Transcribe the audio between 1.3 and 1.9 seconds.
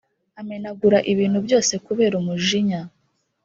byose